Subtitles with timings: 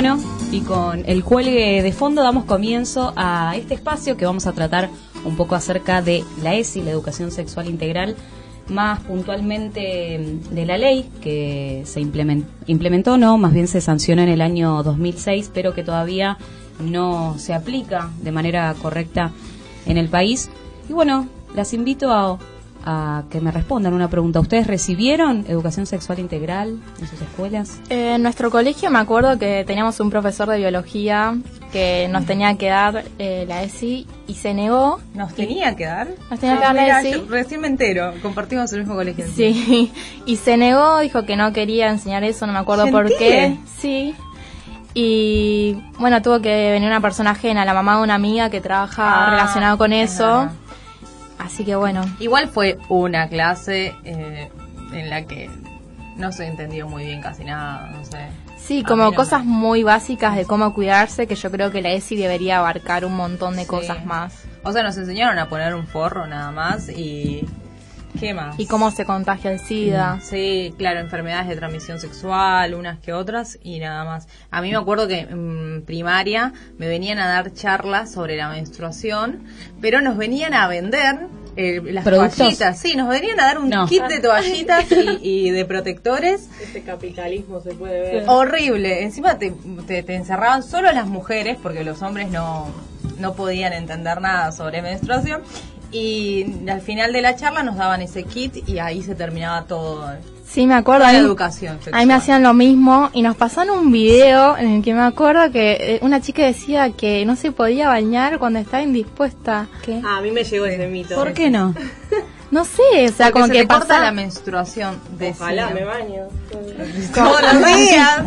[0.00, 0.16] Bueno,
[0.52, 4.90] y con el cuelgue de fondo damos comienzo a este espacio que vamos a tratar
[5.24, 8.14] un poco acerca de la ESI, la educación sexual integral,
[8.68, 14.28] más puntualmente mm, de la ley que se implementó, no, más bien se sancionó en
[14.28, 16.38] el año 2006, pero que todavía
[16.78, 19.32] no se aplica de manera correcta
[19.84, 20.48] en el país.
[20.88, 21.26] Y bueno,
[21.56, 22.38] las invito a
[22.90, 24.40] a que me respondan una pregunta.
[24.40, 27.80] ¿Ustedes recibieron educación sexual integral en sus escuelas?
[27.90, 31.36] Eh, en nuestro colegio me acuerdo que teníamos un profesor de biología
[31.70, 35.00] que nos tenía que dar eh, la ESI y se negó.
[35.12, 36.08] ¿Nos tenía que dar?
[36.30, 37.26] Nos tenía que dar la ESI.
[37.28, 39.26] Recién me entero, compartimos el mismo colegio.
[39.36, 39.92] Sí,
[40.24, 43.58] y se negó, dijo que no quería enseñar eso, no me acuerdo por qué.
[43.78, 44.14] Sí.
[44.94, 49.26] Y bueno, tuvo que venir una persona ajena, la mamá de una amiga que trabaja
[49.26, 50.48] ah, relacionado con eso.
[51.38, 52.04] Así que bueno.
[52.18, 54.50] Igual fue una clase eh,
[54.92, 55.50] en la que
[56.16, 58.26] no se entendió muy bien casi nada, no sé.
[58.58, 62.58] Sí, como cosas muy básicas de cómo cuidarse, que yo creo que la ESI debería
[62.58, 64.44] abarcar un montón de cosas más.
[64.64, 67.46] O sea, nos enseñaron a poner un forro nada más y
[68.18, 68.58] ¿Qué más?
[68.58, 70.16] Y cómo se contagia el SIDA.
[70.16, 74.28] Mm, sí, claro, enfermedades de transmisión sexual, unas que otras y nada más.
[74.50, 79.44] A mí me acuerdo que en primaria me venían a dar charlas sobre la menstruación,
[79.80, 81.26] pero nos venían a vender
[81.56, 82.78] eh, las toallitas.
[82.78, 84.86] Sí, nos venían a dar un kit de toallitas
[85.22, 86.48] y, de protectores.
[86.62, 88.24] Este capitalismo se puede ver.
[88.28, 89.02] Horrible.
[89.02, 89.52] Encima te,
[89.86, 92.68] te, encerraban solo las mujeres porque los hombres no,
[93.18, 95.42] no podían entender nada sobre menstruación
[95.90, 100.06] y al final de la charla nos daban ese kit y ahí se terminaba todo.
[100.46, 101.04] Sí, me acuerdo.
[101.04, 101.78] La educación.
[101.92, 105.50] Ahí me hacían lo mismo y nos pasaron un video en el que me acuerdo
[105.52, 109.68] que eh, una chica decía que no se podía bañar cuando estaba indispuesta.
[109.82, 110.00] ¿Qué?
[110.02, 111.14] Ah, a mí me llegó ese mito.
[111.16, 111.74] ¿Por qué no?
[112.50, 114.98] No sé, o sea, como que pasa la menstruación.
[115.20, 116.28] Ojalá me baño.
[117.14, 118.22] Todos los días.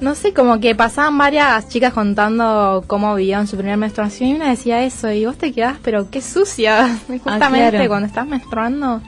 [0.00, 4.50] No sé, como que pasaban varias chicas contando cómo vivían su primera menstruación y una
[4.50, 9.02] decía eso y vos te quedás, pero qué sucia, justamente cuando estás menstruando.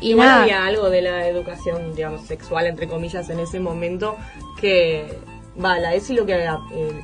[0.00, 4.16] Y Igual había algo de la educación, digamos, sexual, entre comillas, en ese momento
[4.60, 5.18] que,
[5.62, 6.48] va, la ESI lo que eh,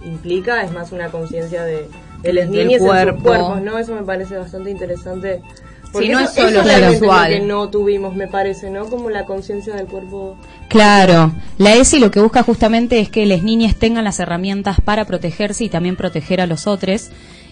[0.05, 1.89] implica es más una conciencia de,
[2.23, 3.79] de en sus cuerpos, ¿no?
[3.79, 5.41] Eso me parece bastante interesante
[5.93, 7.31] porque no es solo sexual.
[7.31, 8.87] que no tuvimos, me parece, ¿no?
[8.87, 10.37] Como la conciencia del cuerpo.
[10.69, 15.05] Claro, la ESI lo que busca justamente es que las niñas tengan las herramientas para
[15.05, 17.11] protegerse y también proteger a los otros.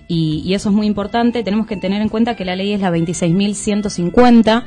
[0.08, 1.42] Y, y eso es muy importante.
[1.42, 4.64] Tenemos que tener en cuenta que la ley es la 26.150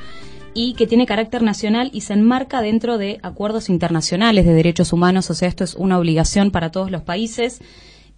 [0.53, 5.30] y que tiene carácter nacional y se enmarca dentro de acuerdos internacionales de derechos humanos.
[5.30, 7.62] O sea, esto es una obligación para todos los países.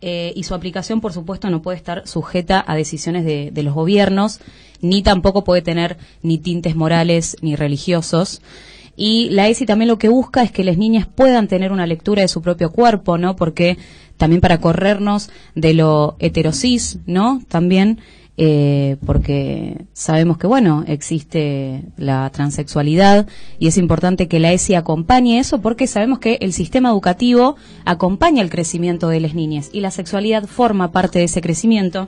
[0.01, 4.39] Eh, y su aplicación, por supuesto, no puede estar sujeta a decisiones de, los gobiernos,
[4.81, 8.41] ni tampoco puede tener ni tintes morales ni religiosos.
[8.97, 12.23] Y la ESI también lo que busca es que las niñas puedan tener una lectura
[12.23, 13.35] de su propio cuerpo, ¿no?
[13.35, 13.78] Porque
[14.17, 17.41] también para corrernos de lo heterosis, ¿no?
[17.47, 18.00] También
[18.44, 23.28] eh, porque sabemos que, bueno, existe la transexualidad
[23.59, 28.41] y es importante que la ESI acompañe eso porque sabemos que el sistema educativo acompaña
[28.41, 32.07] el crecimiento de las niñas y la sexualidad forma parte de ese crecimiento.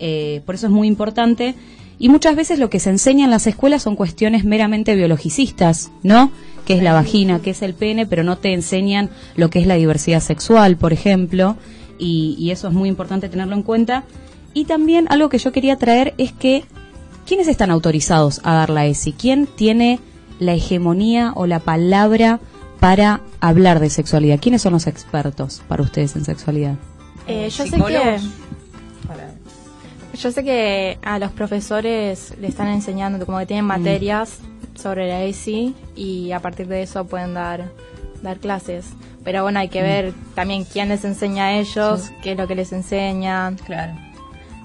[0.00, 1.54] Eh, por eso es muy importante.
[1.98, 6.30] Y muchas veces lo que se enseña en las escuelas son cuestiones meramente biologicistas, ¿no?
[6.66, 9.66] Que es la vagina, que es el pene, pero no te enseñan lo que es
[9.66, 11.56] la diversidad sexual, por ejemplo.
[11.98, 14.04] y eso es muy importante tenerlo en cuenta
[14.54, 16.64] y también algo que yo quería traer es que,
[17.26, 19.12] ¿quiénes están autorizados a dar la ESI?
[19.12, 19.98] ¿Quién tiene
[20.38, 22.40] la hegemonía o la palabra
[22.78, 24.38] para hablar de sexualidad?
[24.40, 26.76] ¿Quiénes son los expertos para ustedes en sexualidad?
[27.26, 28.18] Eh, yo sé que...
[30.16, 33.68] Yo sé que a los profesores le están enseñando, como que tienen mm.
[33.68, 34.38] materias
[34.76, 37.72] sobre la ESI y a partir de eso pueden dar,
[38.22, 38.86] dar clases.
[39.24, 39.84] Pero bueno, hay que mm.
[39.84, 43.56] ver también quién les enseña a ellos, qué es lo que les enseñan.
[43.56, 44.03] Claro.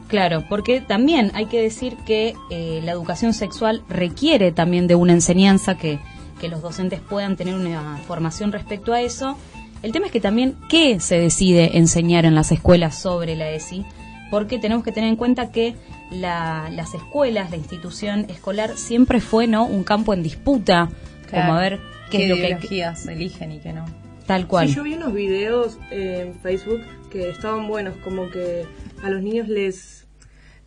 [0.09, 5.13] Claro, porque también hay que decir que eh, la educación sexual requiere también de una
[5.13, 5.99] enseñanza que,
[6.41, 9.37] que los docentes puedan tener una formación respecto a eso.
[9.83, 13.85] El tema es que también qué se decide enseñar en las escuelas sobre la ESI,
[14.31, 15.75] porque tenemos que tener en cuenta que
[16.09, 20.89] las escuelas, la institución escolar siempre fue no un campo en disputa,
[21.29, 21.79] como a ver
[22.09, 23.85] qué, es lo que eligen y qué no.
[24.25, 24.67] Tal cual.
[24.67, 26.81] Sí, yo vi unos videos en Facebook
[27.11, 28.65] que estaban buenos, como que
[29.03, 30.05] a los niños les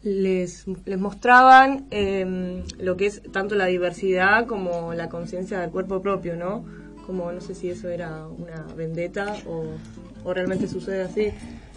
[0.03, 6.03] les, les mostraban em, lo que es tanto la diversidad como la conciencia del cuerpo
[6.03, 6.65] propio, ¿no?
[7.07, 9.65] Como no sé si eso era una vendetta o,
[10.25, 11.29] o realmente sucede así.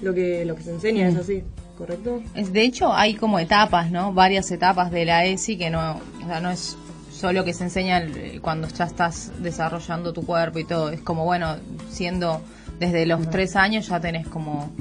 [0.02, 1.44] Lo que, lo que se enseña es así.
[1.78, 2.22] ¿correcto?
[2.34, 4.12] Es, de hecho, hay como etapas, ¿no?
[4.13, 6.78] Varias etapas de la ESI que no, o sea, no es
[7.12, 10.90] solo que se enseña el- cuando ya estás desarrollando tu cuerpo y todo.
[10.90, 11.57] Es como, bueno,
[11.90, 12.42] siendo
[12.80, 14.72] desde los tres años ya tenés como,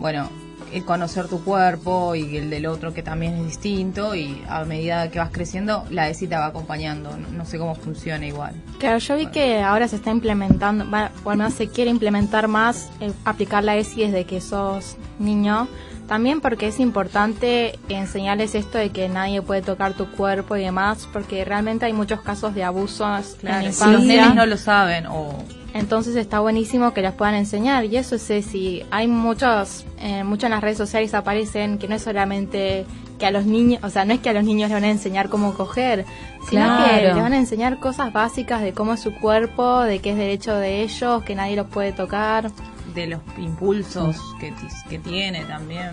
[0.00, 0.28] bueno,
[0.72, 5.10] el conocer tu cuerpo y el del otro que también es distinto y a medida
[5.10, 7.16] que vas creciendo la ESI te va acompañando.
[7.16, 8.54] No, no sé cómo funciona igual.
[8.78, 12.48] Claro, yo vi que ahora se está implementando, va- o al menos se quiere implementar
[12.48, 15.68] más, eh, aplicar la ESI desde que sos niño.
[16.06, 21.06] También porque es importante enseñarles esto de que nadie puede tocar tu cuerpo y demás,
[21.12, 23.86] porque realmente hay muchos casos de abusos en la si infancia.
[23.92, 25.34] los nenes no lo saben o
[25.78, 30.46] Entonces está buenísimo que las puedan enseñar y eso es si hay muchos, eh, mucho
[30.46, 32.84] en las redes sociales aparecen que no es solamente
[33.18, 34.90] que a los niños, o sea, no es que a los niños les van a
[34.90, 36.04] enseñar cómo coger,
[36.48, 40.10] sino que les van a enseñar cosas básicas de cómo es su cuerpo, de qué
[40.10, 42.50] es derecho de ellos, que nadie los puede tocar.
[42.94, 45.90] de los impulsos que, ti- que tiene también.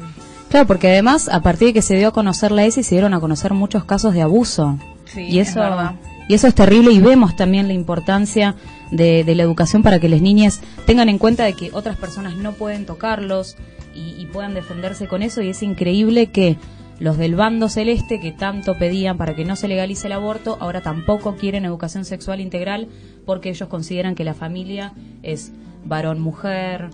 [0.49, 3.13] Claro, porque además, a partir de que se dio a conocer la ESI, se dieron
[3.13, 4.77] a conocer muchos casos de abuso.
[5.05, 5.95] Sí, y es eso verdad.
[6.27, 8.55] Y eso es terrible y vemos también la importancia
[8.91, 12.53] de, la educación para que las niñas tengan en cuenta de que otras personas no
[12.53, 13.57] pueden tocarlos
[13.93, 15.41] y, y puedan defenderse con eso.
[15.41, 16.57] Y es increíble que
[16.99, 20.81] los del bando celeste que tanto pedían para que no se legalice el aborto ahora
[20.81, 22.87] tampoco quieren educación sexual integral
[23.25, 25.51] porque ellos consideran que la familia es
[25.83, 26.89] varón mujer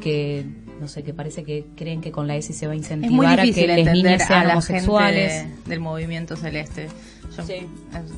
[0.00, 0.44] que
[0.80, 3.26] no sé que parece que creen que con la ESI se va a Es muy
[3.26, 6.88] incentivar a que las entender niñas a sean la homosexuales gente de- del movimiento celeste.
[7.36, 7.66] Yo, Sí.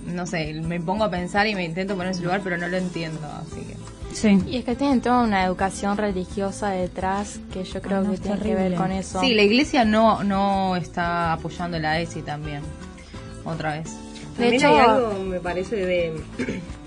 [0.06, 2.68] no sé, me pongo a pensar y me intento poner en ese lugar, pero no
[2.68, 3.76] lo entiendo, así que...
[4.14, 8.08] sí Y es que tienen toda una educación religiosa detrás que yo creo Ah, no,
[8.10, 8.68] que es tiene que terrible.
[8.70, 9.20] ver con eso.
[9.20, 12.60] Sí, la iglesia no, no está apoyando la ESI también,
[13.44, 13.90] otra vez.
[14.38, 16.20] De También hecho- hay algo, me parece, de,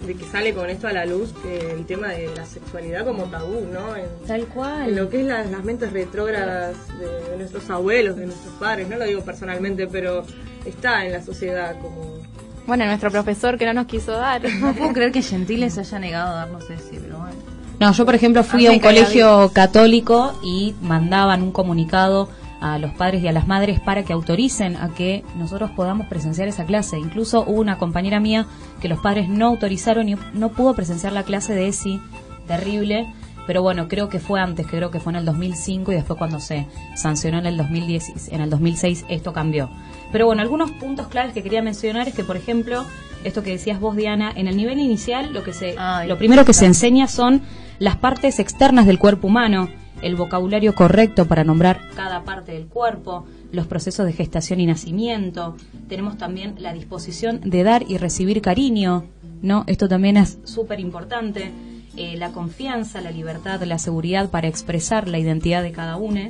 [0.06, 3.24] de que sale con esto a la luz, que el tema de la sexualidad como
[3.24, 3.96] tabú, ¿no?
[3.96, 8.18] En, tal en cual lo que es las, las mentes retrógradas de, de nuestros abuelos,
[8.18, 10.24] de nuestros padres, no lo digo personalmente, pero
[10.66, 12.20] está en la sociedad como...
[12.68, 14.42] Bueno, nuestro profesor que no nos quiso dar.
[14.60, 17.34] No puedo creer que Gentile se haya negado a darnos ESI, pero bueno.
[17.80, 22.30] No, yo por ejemplo fui A un colegio católico y mandaban un comunicado
[22.62, 26.48] a los padres y a las madres para que autoricen a que nosotros podamos presenciar
[26.48, 26.98] esa clase.
[26.98, 28.48] Incluso hubo una compañera mía
[28.82, 32.02] que los padres no autorizaron y no pudo presenciar la clase de ESI,
[32.48, 33.08] terrible.
[33.48, 36.20] Pero bueno, creo que fue antes, que creo que fue en el 2005 y después
[36.20, 39.72] cuando se sancionó en el 2010, en el 2006 esto cambió.
[40.12, 42.86] Pero bueno, algunos puntos claves que quería mencionar es que, por ejemplo,
[43.24, 46.46] esto que decías vos, Diana, en el nivel inicial lo que se, Ay, lo primero
[46.46, 47.42] que se enseña son
[47.80, 49.70] las partes externas del cuerpo humano,
[50.02, 55.56] el vocabulario correcto para nombrar cada parte del cuerpo, los procesos de gestación y nacimiento.
[55.88, 59.06] Tenemos también la disposición de dar y recibir cariño,
[59.42, 59.64] ¿no?
[59.68, 61.52] Esto también es súper importante.
[61.98, 66.30] Eh, la confianza, la libertad, la seguridad para expresar la identidad de cada uno.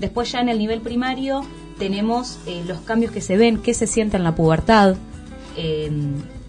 [0.00, 1.42] Después ya en el nivel primario
[1.78, 4.96] tenemos eh, los cambios que se ven, qué se siente en la pubertad,
[5.56, 5.90] eh,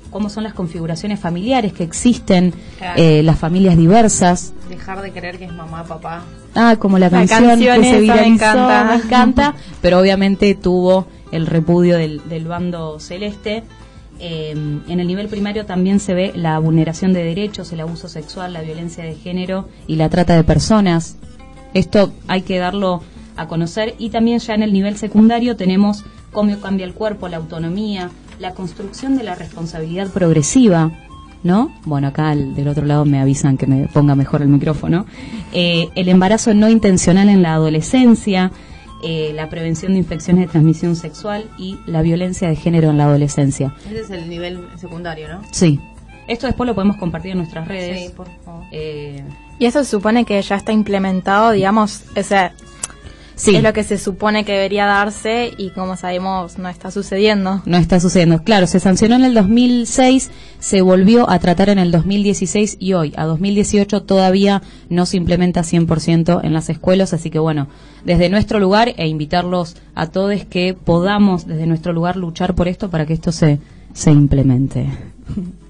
[0.10, 3.02] cómo son las configuraciones familiares que existen, Claro.
[3.02, 4.54] eh, las familias diversas.
[4.70, 6.24] Dejar de creer que es mamá, papá.
[6.56, 8.84] Ah, como la, La canción, canción que se esa me viralizó, encanta.
[8.86, 13.64] me encanta, pero obviamente tuvo el repudio del, del bando celeste.
[14.20, 14.52] Eh,
[14.88, 18.62] en el nivel primario también se ve la vulneración de derechos, el abuso sexual, la
[18.62, 21.18] violencia de género y la trata de personas.
[21.76, 23.04] Esto hay que darlo
[23.36, 27.38] a conocer y también ya en el nivel secundario tenemos cómo cambia el cuerpo, la
[27.38, 30.92] autonomía, la construcción de la responsabilidad progresiva,
[31.44, 31.72] ¿no?
[31.86, 35.06] Bueno, acá al- del otro lado me avisan que me ponga mejor el micrófono.
[35.54, 38.52] Eh, el embarazo no intencional en la adolescencia,
[39.04, 43.06] eh, la prevención de infecciones de transmisión sexual y la violencia de género en la
[43.06, 43.74] adolescencia.
[43.86, 45.42] Ese es el nivel secundario, ¿no?
[45.52, 45.80] Sí.
[46.28, 48.08] Esto después lo podemos compartir en nuestras redes.
[48.08, 48.64] Sí, por favor.
[48.72, 49.24] Eh,
[49.60, 52.54] Y eso se supone que ya está implementado, digamos, o sea,
[53.38, 53.56] sí.
[53.56, 57.62] es lo que se supone que debería darse y como sabemos no está sucediendo.
[57.66, 58.44] No está sucediendo.
[58.44, 60.30] Claro, se sancionó en el 2006,
[60.60, 65.62] se volvió a tratar en el 2016 y hoy, a 2018, todavía no se implementa
[65.62, 67.14] 100% en las escuelas.
[67.14, 67.68] Así que bueno,
[68.04, 72.90] desde nuestro lugar e invitarlos a todos que podamos desde nuestro lugar luchar por esto
[72.90, 73.60] para que esto se,
[73.94, 74.88] se implemente.